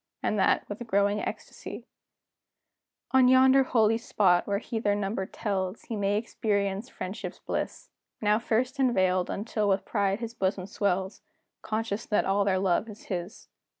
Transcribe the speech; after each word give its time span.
And 0.23 0.39
that, 0.39 0.67
with 0.67 0.87
growing 0.87 1.19
ecstacy, 1.21 1.85
On 3.11 3.27
yonder 3.27 3.61
holy 3.61 3.99
spot, 3.99 4.47
when 4.47 4.59
he 4.59 4.79
their 4.79 4.95
number 4.95 5.27
tells, 5.27 5.83
He 5.83 5.95
may 5.95 6.17
experience 6.17 6.89
friendship's 6.89 7.37
bliss, 7.37 7.91
Now 8.19 8.39
first 8.39 8.79
unveiled, 8.79 9.29
until 9.29 9.69
with 9.69 9.85
pride 9.85 10.19
his 10.19 10.33
bosom 10.33 10.65
swells, 10.65 11.21
Conscious 11.61 12.07
that 12.07 12.25
all 12.25 12.43
their 12.45 12.57
love 12.57 12.89
is 12.89 13.03
his. 13.13 13.47